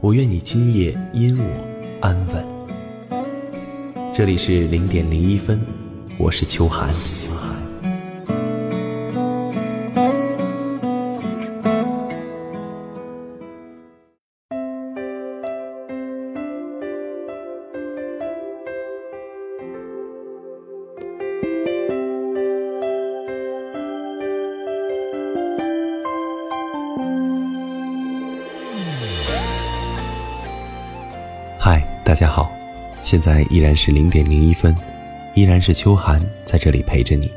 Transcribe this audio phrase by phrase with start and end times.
[0.00, 1.44] 我愿你今夜因我
[2.00, 2.46] 安稳。
[4.14, 5.60] 这里是零点零一分，
[6.16, 6.94] 我是秋寒。
[33.08, 34.76] 现在依然是零点零一分，
[35.34, 37.32] 依然是秋寒在这里陪着你。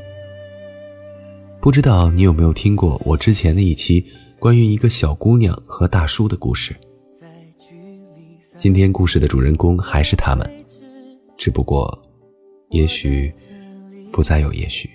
[1.61, 4.05] 不知道你有没有听过我之前的一期
[4.37, 6.75] 关于一个小姑娘和大叔的故事？
[8.57, 10.45] 今天故事的主人公还是他们，
[11.37, 11.97] 只不过，
[12.71, 13.33] 也许
[14.11, 14.89] 不再有也许。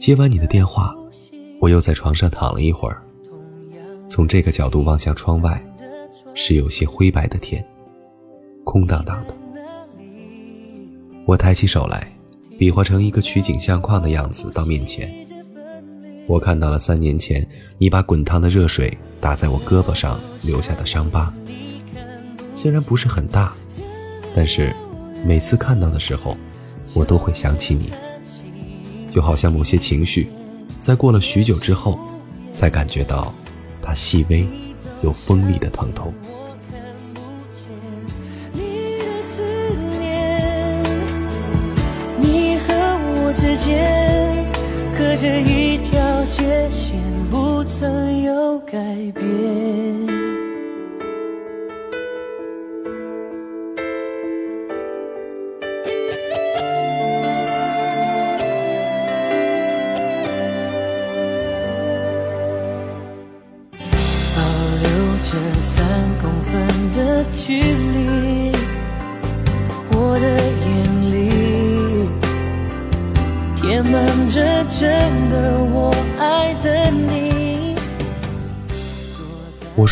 [0.00, 0.92] 接完你的电话，
[1.60, 3.00] 我又在床上躺了一会儿，
[4.08, 5.64] 从这个角度望向窗外。
[6.38, 7.64] 是有些灰白的天，
[8.62, 9.34] 空荡荡的。
[11.24, 12.12] 我抬起手来，
[12.58, 15.10] 比划成一个取景相框的样子到面前。
[16.26, 17.44] 我看到了三年前
[17.78, 21.32] 你把滚烫的热水打在我胳膊上留下的伤疤。
[22.54, 23.54] 虽然不是很大，
[24.34, 24.74] 但是
[25.24, 26.36] 每次看到的时候，
[26.94, 27.90] 我都会想起你。
[29.08, 30.28] 就好像某些情绪，
[30.82, 31.98] 在过了许久之后，
[32.52, 33.34] 才感觉到
[33.80, 34.46] 它细微。
[35.02, 36.12] 有锋利的疼痛。
[36.22, 36.80] 我看
[37.14, 37.20] 不
[37.54, 37.66] 见
[38.52, 39.42] 你的思
[39.98, 40.82] 念
[42.18, 44.44] 你和我之间
[44.96, 46.96] 隔着一条界线，
[47.30, 48.72] 不曾有改
[49.14, 50.15] 变。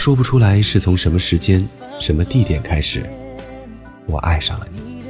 [0.04, 1.66] 说不出来是从什么时间、
[1.98, 3.08] 什么地点开始，
[4.04, 5.02] 我爱上了你。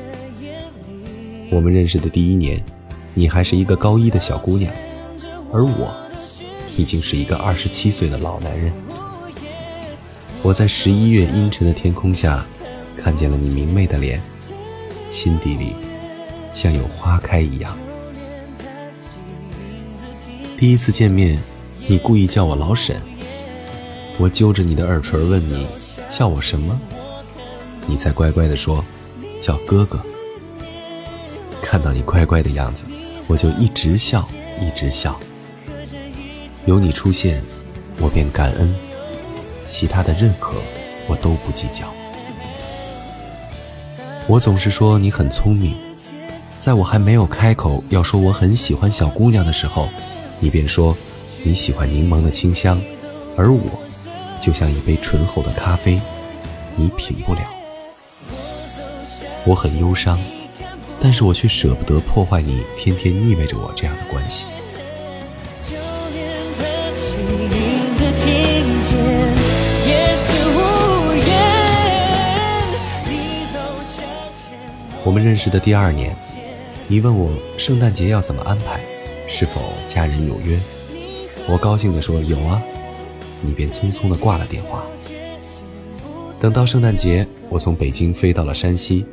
[1.50, 2.64] 我们认识的第一年，
[3.12, 4.72] 你还是一个高一的小姑娘，
[5.52, 5.92] 而我
[6.76, 8.72] 已经是一个二十七岁的老男人。
[10.44, 12.46] 我在十一月阴沉的天空下，
[12.96, 14.22] 看见了你明媚的脸，
[15.10, 15.72] 心底里
[16.54, 17.76] 像有花开一样。
[20.56, 21.36] 第一次见面，
[21.88, 23.02] 你故意叫我老沈，
[24.16, 25.66] 我揪着你的耳垂问你
[26.08, 26.80] 叫我什么，
[27.86, 28.84] 你才乖乖的说
[29.40, 29.98] 叫哥哥。
[31.60, 32.84] 看到你乖乖的样子，
[33.26, 34.26] 我就一直笑，
[34.60, 35.18] 一直笑。
[36.64, 37.42] 有你出现，
[37.98, 38.72] 我便感恩。
[39.66, 40.54] 其他的任何，
[41.08, 41.92] 我都不计较。
[44.28, 45.74] 我总是说你很聪明，
[46.60, 49.88] 在我还没有开口要说我很喜欢小姑娘的时候，
[50.38, 50.96] 你便说
[51.42, 52.80] 你喜欢柠檬的清香，
[53.36, 53.60] 而我
[54.44, 55.98] 就像一杯醇厚的咖啡，
[56.76, 57.40] 你品不了。
[59.46, 60.20] 我很忧伤，
[61.00, 64.44] 但是我却舍不得破坏你天天腻味着我这样的关系。
[75.02, 76.14] 我们认识的第二年，
[76.86, 78.78] 你问我圣诞节要怎么安排，
[79.26, 80.60] 是否家人有约？
[81.48, 82.62] 我高兴地说有啊，
[83.44, 84.82] 你便匆匆地挂了电话。
[86.40, 89.04] 等到圣诞节，我从北京飞到了山西，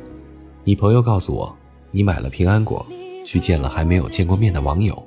[0.64, 1.54] 你朋友告诉我，
[1.90, 2.84] 你买了平安果，
[3.24, 5.00] 去见了还没有见过面的网友。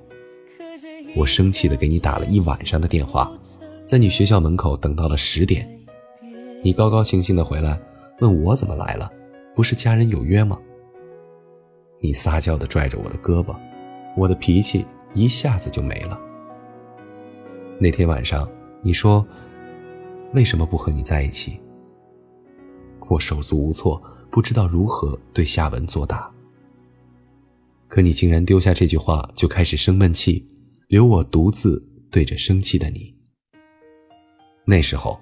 [1.16, 3.32] 我生气地给你打了一晚上的电话，
[3.86, 5.68] 在你学校门口等到了十点，
[6.62, 7.80] 你高高兴兴地回来，
[8.20, 9.12] 问我怎么来了，
[9.56, 10.60] 不是家人有约吗？
[12.02, 13.56] 你撒娇的拽着我的胳膊，
[14.18, 16.20] 我的脾气一下子就没了。
[17.80, 18.50] 那天晚上，
[18.86, 19.28] 你说
[20.36, 21.60] ：“为什么不和你在一起？”
[23.10, 24.00] 我手足无措，
[24.30, 26.32] 不知道如何对下文作答。
[27.88, 30.48] 可你竟然丢下这句话就开始生闷气，
[30.88, 33.12] 留我独自对着生气的你。
[34.66, 35.20] 那时候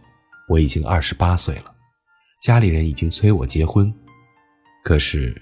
[0.50, 1.74] 我已经二十八岁了，
[2.42, 3.94] 家里人已经催我结婚，
[4.83, 5.42] 可是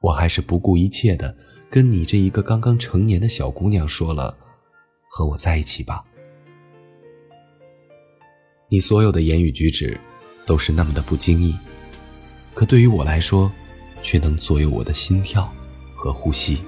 [0.00, 1.34] 我还是不顾一切的
[1.70, 4.36] 跟你这一个刚刚成年的小姑娘说了
[5.08, 6.04] ：“和我在一起吧。”
[8.74, 9.96] 你所有的言语举止
[10.44, 11.56] 都是那么的不经意，
[12.54, 13.48] 可对于我来说，
[14.02, 15.48] 却能左右我的心跳
[15.94, 16.58] 和呼吸。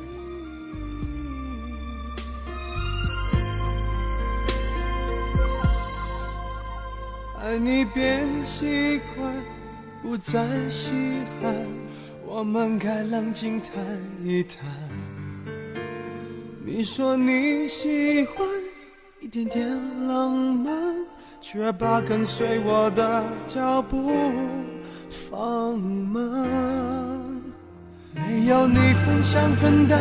[7.42, 9.34] 爱你变习惯，
[10.00, 10.92] 不再稀
[11.42, 11.52] 罕，
[12.24, 13.74] 我们该冷静谈
[14.24, 14.64] 一谈。
[16.64, 18.46] 你说你喜欢
[19.18, 19.68] 一点点
[20.06, 20.95] 浪漫，
[21.48, 24.10] 却把跟随我的脚步
[25.30, 26.44] 放慢。
[28.14, 29.96] 没有你分享分担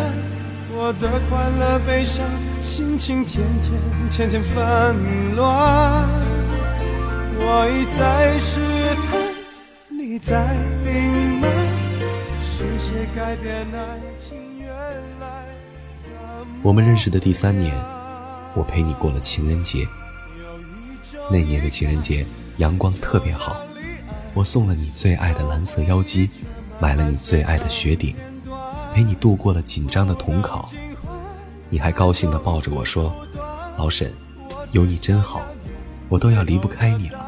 [0.75, 2.25] 我的快乐悲伤，
[2.59, 6.09] 心情天天天天纷乱。
[7.37, 8.59] 我一再试
[9.05, 9.21] 探，
[9.87, 10.51] 你在
[10.83, 11.51] 隐瞒，
[12.41, 14.67] 是谁改变爱情原
[15.19, 15.45] 来？
[16.63, 17.71] 我们认识的第三年，
[18.55, 19.87] 我陪你过了情人节。
[21.29, 22.25] 那年的情人节
[22.57, 23.57] 阳光特别好，
[24.33, 26.29] 我送了你最爱的蓝色妖姬，
[26.79, 28.15] 买了你最爱的雪顶，
[28.93, 30.69] 陪你度过了紧张的统考。
[31.69, 33.13] 你还高兴地抱着我说
[33.75, 34.13] ：“老沈，
[34.71, 35.41] 有你真好，
[36.07, 37.19] 我都要离不开你了。”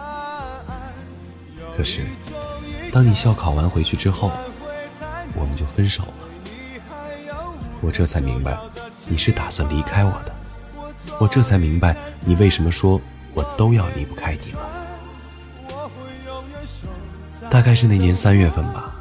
[1.76, 2.02] 可是，
[2.92, 4.32] 当你校考完回去之后，
[5.34, 6.14] 我们就分手了。
[7.82, 8.58] 我这才明白，
[9.08, 10.36] 你是打算离开我的。
[11.20, 13.02] 我这才明白，你为什么说
[13.38, 14.68] 我都要离不开你了。
[17.52, 18.96] 大概是那年三月份吧，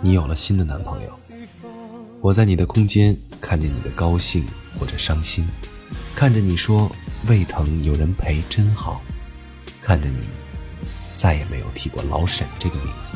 [0.00, 1.10] 你有了新的男朋友。
[2.20, 4.46] 我在你的空间看见你的高兴
[4.78, 5.48] 或者伤心，
[6.14, 6.88] 看着你说
[7.26, 9.02] 胃疼有人陪真好，
[9.82, 10.28] 看着你。
[11.16, 13.14] 再也没有提过老沈这个名字。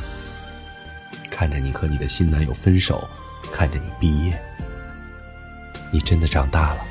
[1.30, 3.08] 看着你和你的新男友分手，
[3.52, 4.38] 看着你毕业，
[5.92, 6.84] 你真的长大了。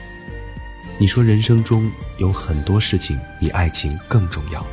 [1.03, 4.65] 你说人生中有很多事情比爱情更重要，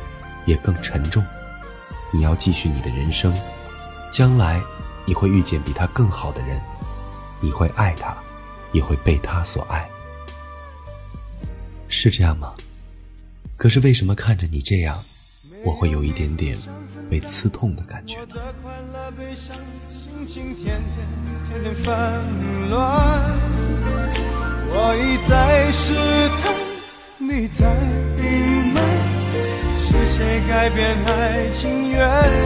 [0.45, 1.21] 也更沉重。
[2.09, 3.37] 你要继续你的人生，
[4.09, 4.61] 将来
[5.05, 6.57] 你会遇见比他更好的人，
[7.41, 8.15] 你会爱他，
[8.71, 9.85] 也会被他所爱，
[11.89, 12.53] 是这样吗？
[13.57, 14.97] 可是为什么看着你这样？
[15.65, 16.57] 我会有一点点
[17.09, 18.35] 被刺痛的感觉呢。
[24.73, 25.93] 我一再试
[26.41, 26.55] 探，
[27.17, 27.67] 你在
[28.23, 28.81] 隐瞒，
[29.83, 31.99] 是谁改变爱情原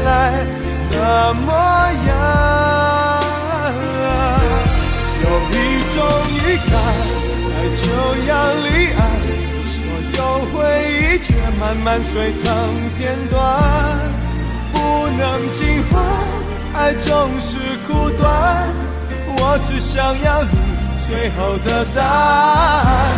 [0.04, 0.44] 来
[0.90, 1.54] 的模
[2.08, 2.12] 样？
[5.22, 5.54] 有一
[5.94, 5.98] 种
[6.34, 6.74] 预感，
[7.54, 7.86] 爱就
[8.28, 8.32] 要
[8.66, 8.68] 离
[8.98, 9.00] 岸。
[9.62, 9.76] 所
[10.18, 10.20] 有
[10.50, 10.56] 回
[10.98, 11.28] 忆却
[11.60, 12.44] 慢慢碎成
[12.98, 13.38] 片段，
[14.74, 14.78] 不
[15.10, 15.22] 能
[15.54, 15.62] 尽
[15.92, 15.94] 欢，
[16.74, 17.58] 爱总是
[17.88, 18.24] 苦短。
[19.38, 20.50] 我只想要你
[21.08, 23.14] 最后的答案。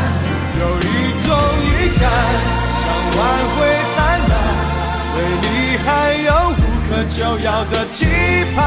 [0.59, 0.81] 有一
[1.23, 1.27] 种
[1.63, 2.03] 预感，
[2.79, 2.83] 想
[3.17, 3.19] 挽
[3.55, 3.57] 回
[3.95, 3.97] 贪
[4.27, 4.31] 婪，
[5.15, 5.47] 对你
[5.85, 5.87] 还
[6.25, 8.05] 有无可救药的期
[8.53, 8.59] 盼。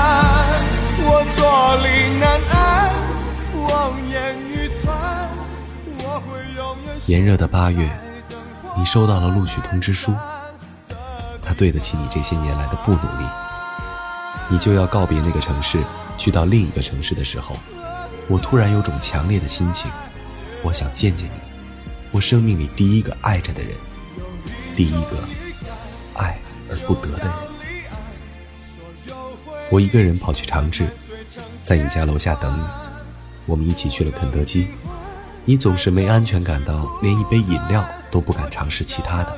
[1.02, 1.40] 我坐
[1.84, 1.86] 立
[2.18, 2.56] 难安，
[3.68, 3.70] 望
[4.08, 4.88] 眼欲穿，
[5.98, 6.96] 我会永远。
[7.06, 7.90] 炎热的八月。
[8.76, 10.14] 你收到了录取通知书，
[11.42, 13.26] 他对得起你这些年来的不努力。
[14.48, 15.78] 你就要告别那个城市，
[16.16, 17.56] 去到另一个城市的时候，
[18.30, 19.90] 我突然有种强烈的心情，
[20.62, 21.32] 我想见见你，
[22.12, 23.72] 我生命里第一个爱着的人，
[24.76, 25.18] 第一个
[26.14, 26.38] 爱
[26.70, 27.34] 而不得的人。
[29.68, 30.88] 我一个人跑去长治，
[31.64, 32.64] 在你家楼下等你，
[33.46, 34.68] 我们一起去了肯德基。
[35.44, 39.36] 你总是没安全感到连一杯饮料都不敢尝试其他的。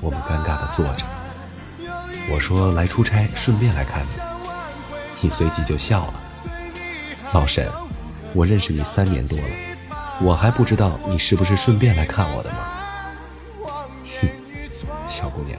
[0.00, 1.04] 我们尴尬地坐着。
[2.32, 4.10] 我说来出差，顺便来看你。
[5.22, 6.14] 你随即就笑了。
[7.32, 7.70] 老沈，
[8.34, 9.44] 我认识你三年多了，
[10.20, 12.56] 我还不知道你是不是顺便来看我的吗？
[14.20, 14.28] 哼，
[15.08, 15.56] 小姑娘，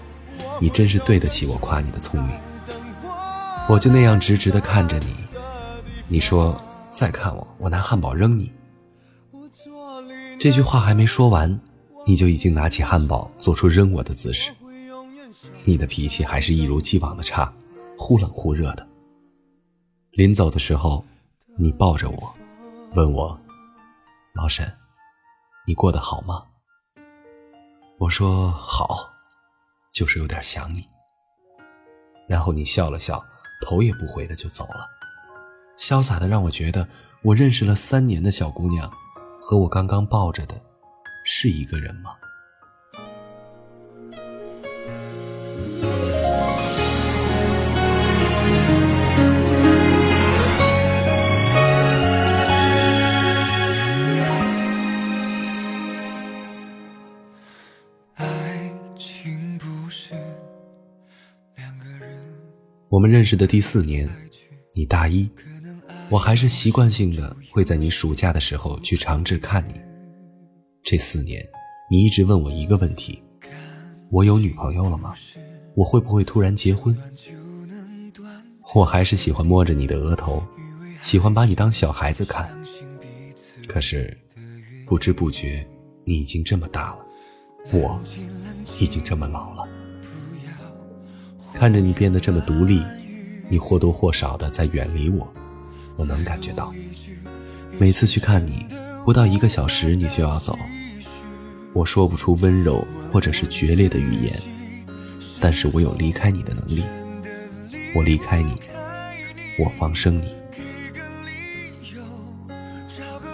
[0.60, 2.38] 你真是对得起我夸你的聪明。
[3.70, 5.16] 我就那样直直地看着你。
[6.10, 6.62] 你说
[6.92, 8.51] 再看我，我拿汉堡扔你。
[10.38, 11.58] 这句话还没说完，
[12.06, 14.51] 你就已经拿起汉堡，做出扔我的姿势。
[15.63, 17.51] 你的脾气还是一如既往的差，
[17.98, 18.86] 忽冷忽热的。
[20.12, 21.06] 临走的时候，
[21.58, 22.36] 你抱着我，
[22.96, 23.39] 问我
[24.34, 24.72] ：“老沈，
[25.67, 26.43] 你过得好吗？”
[28.00, 29.10] 我说：“好，
[29.91, 30.88] 就是有点想你。”
[32.27, 33.24] 然后你笑了笑，
[33.62, 34.88] 头也不回的就走了，
[35.77, 36.88] 潇洒的让我觉得
[37.22, 38.91] 我认识了三年的小姑娘。
[39.43, 40.55] 和我刚刚抱着的，
[41.25, 42.15] 是一个人吗？
[62.92, 64.06] 我们认识的第四年，
[64.74, 65.30] 你大一，
[66.10, 69.76] 我还是习惯性的会在你暑假的时候去长治看你。
[70.84, 71.42] 这四年，
[71.90, 73.24] 你一直问我一个问题：
[74.10, 75.16] 我有女朋友了吗？
[75.74, 76.94] 我会不会突然结婚？
[78.76, 80.44] 我还是喜欢摸着你的额头，
[81.02, 82.54] 喜欢把你当小孩子看。
[83.70, 84.18] 可是，
[84.86, 85.66] 不知不觉，
[86.04, 87.06] 你已经这么大了，
[87.72, 87.98] 我
[88.82, 89.71] 已经这么老了。
[91.62, 92.84] 看着你变得这么独立，
[93.48, 95.32] 你或多或少的在远离我，
[95.96, 96.74] 我能感觉到。
[97.77, 98.65] 每次去看你，
[99.06, 100.58] 不到一个小时你就要走。
[101.72, 104.34] 我说不出温柔或者是决裂的语言，
[105.39, 106.84] 但是我有离开你的能力。
[107.94, 108.56] 我离开你，
[109.63, 110.34] 我放生你。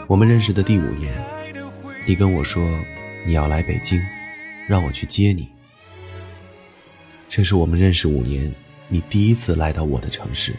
[0.06, 1.14] 我们认识的第五年，
[2.06, 2.62] 你跟我说
[3.26, 3.98] 你要来北京，
[4.68, 5.48] 让我去接你。
[7.30, 8.52] 这是我们认识五年，
[8.88, 10.56] 你第一次来到我的城市，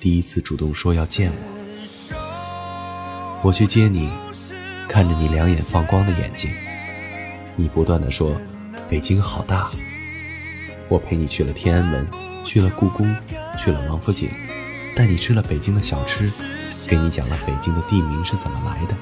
[0.00, 1.36] 第一次主动说要见我。
[3.42, 4.10] 我去接你，
[4.88, 6.50] 看着你两眼放光的眼睛，
[7.54, 8.36] 你不断的说
[8.90, 9.70] ：“北京好大。”
[10.90, 12.06] 我陪你去了天安门，
[12.44, 13.06] 去了故宫，
[13.56, 14.28] 去了王府井，
[14.96, 16.30] 带你吃了北京的小吃，
[16.88, 18.96] 给你讲了北京的地名是怎么来的。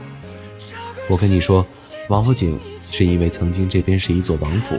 [1.09, 1.67] 我跟你说，
[2.11, 4.79] 王府井是因为曾经这边是一座王府。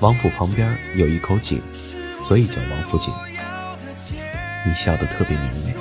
[0.00, 1.60] 王府旁边有一口井，
[2.22, 3.12] 所以叫王府井。
[4.66, 5.74] 你笑得特别明媚，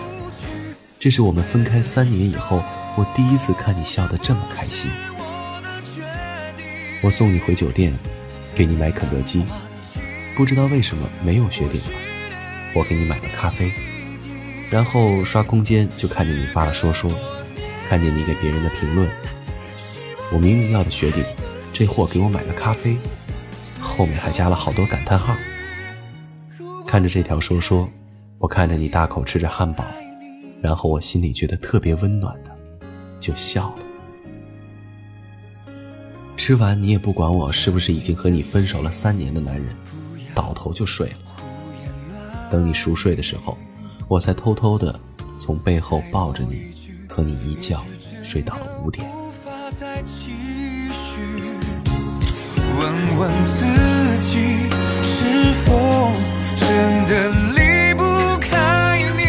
[1.00, 2.62] 这是我们分开三年以后，
[2.98, 4.92] 我第一次看你笑得这么开心。
[7.02, 7.98] 我送你回酒店，
[8.54, 9.46] 给你买肯德基，
[10.36, 11.98] 不知道为什么没有雪饼了。
[12.74, 13.72] 我给你买了咖啡，
[14.70, 17.10] 然后刷空间就看见你发了说说，
[17.88, 19.10] 看见你给别人的评论。
[20.30, 21.24] 我明明要的雪饼，
[21.72, 22.98] 这货给我买了咖啡。
[24.00, 25.36] 后面还加了好多感叹号。
[26.88, 27.86] 看着这条说说，
[28.38, 29.84] 我看着你大口吃着汉堡，
[30.62, 32.58] 然后我心里觉得特别温暖的，
[33.20, 33.80] 就笑了。
[36.38, 39.76] 吃完你也不管我是不是已经和你分手了三年的男人，
[40.34, 41.18] 倒头就睡了。
[42.50, 43.58] 等你熟睡的时候，
[44.08, 44.98] 我才偷偷的
[45.38, 46.72] 从背后抱着你，
[47.10, 47.78] 和你一觉
[48.24, 49.06] 睡到了五点。
[54.22, 54.70] 己，
[55.02, 56.12] 是否
[56.56, 58.04] 真的离不
[58.40, 59.22] 开你？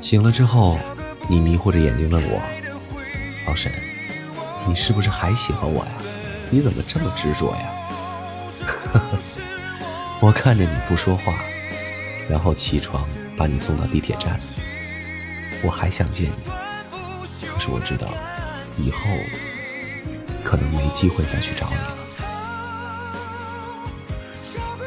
[0.00, 0.78] 醒了之后，
[1.28, 2.40] 你迷糊着眼睛问我
[3.46, 3.72] ：“老沈，
[4.66, 5.92] 你是不是还喜欢我呀？
[6.50, 7.72] 你怎么这么执着呀？
[10.20, 11.34] ”我看着你不说话，
[12.28, 13.06] 然后起床
[13.36, 14.38] 把你送到地铁站。
[15.62, 16.50] 我还想见你，
[17.46, 18.06] 可是我知道
[18.78, 19.00] 以后。
[20.54, 21.96] 可能没机会再去找你了。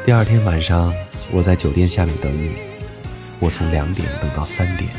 [0.06, 0.94] 第二天晚上，
[1.30, 2.54] 我在酒店下面等你，
[3.38, 4.90] 我从两点等到三点，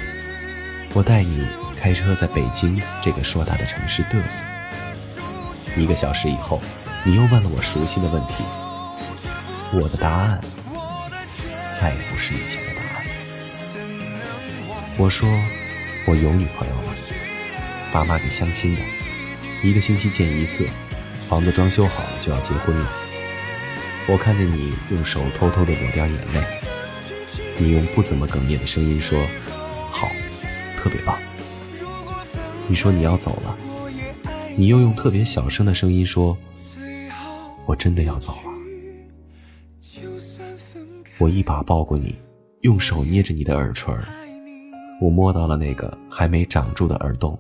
[0.94, 1.48] 我带你
[1.82, 4.46] 开车在北京这个硕大的城市嘚瑟。
[5.76, 6.62] 一个小时以后，
[7.04, 8.44] 你又问了我熟悉的问题，
[9.74, 10.40] 我的答案
[11.74, 13.04] 再也不是以前的答案。
[14.98, 15.28] 我说
[16.06, 16.94] 我有女朋友了，
[17.92, 18.82] 爸妈给相亲的。
[19.62, 20.66] 一个星期见一次，
[21.28, 22.90] 房子装修好了就要结婚了。
[24.08, 26.42] 我看着你用手偷偷的抹掉眼泪，
[27.58, 29.22] 你用不怎么哽咽的声音说
[29.92, 30.08] ：“好，
[30.78, 31.20] 特别棒。”
[32.68, 33.58] 你说你要走了，
[34.56, 36.38] 你又用特别小声的声音说
[37.68, 38.40] ：“我真的要走了。”
[41.20, 42.16] 我一把抱过你，
[42.62, 43.94] 用手捏着你的耳垂，
[45.02, 47.38] 我摸到了那个还没长住的耳洞。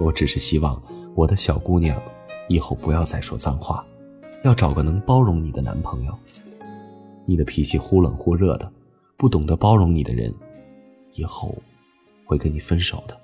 [0.00, 0.82] 我只是希望
[1.14, 2.00] 我的小姑娘
[2.48, 3.86] 以后不要再说脏话，
[4.42, 6.18] 要找个能包容你的男朋友。
[7.26, 8.72] 你的脾气忽冷忽热的，
[9.16, 10.34] 不懂得包容你的人，
[11.12, 11.56] 以后
[12.24, 13.20] 会跟你分手的。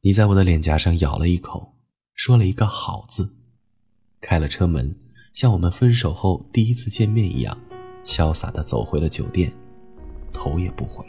[0.00, 1.74] 你在我的脸颊上咬了一口，
[2.14, 3.36] 说了一个“好”字，
[4.20, 4.96] 开了车门，
[5.34, 7.56] 像我们分手后第一次见面一样，
[8.02, 9.52] 潇洒的走回了酒店，
[10.32, 11.04] 头也不回。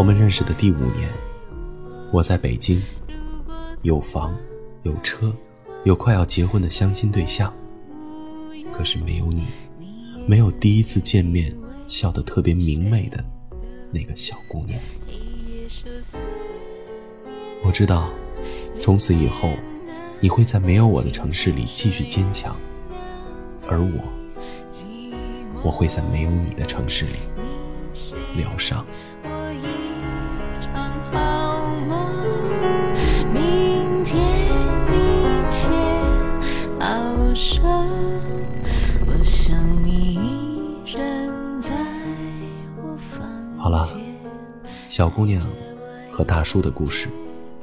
[0.00, 1.10] 我们认识的第五年，
[2.10, 2.82] 我在北京，
[3.82, 4.34] 有房，
[4.82, 5.30] 有车，
[5.84, 7.52] 有快要结婚的相亲对象。
[8.72, 9.44] 可是没有你，
[10.26, 11.54] 没有第一次见面
[11.86, 13.22] 笑得特别明媚的
[13.92, 14.80] 那个小姑娘。
[17.62, 18.08] 我知道，
[18.80, 19.50] 从此以后，
[20.18, 22.56] 你会在没有我的城市里继续坚强，
[23.68, 24.02] 而我，
[25.62, 27.18] 我会在没有你的城市里
[28.38, 28.82] 疗伤。
[45.00, 45.42] 小姑娘
[46.12, 47.08] 和大叔的故事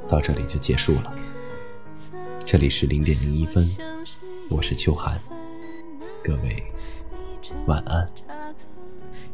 [0.08, 1.16] 到这里就结束了。
[2.44, 3.64] 这里是零点零一分，
[4.50, 5.20] 我是秋寒，
[6.24, 6.64] 各位
[7.68, 8.10] 晚安。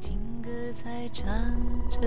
[0.01, 1.97] 这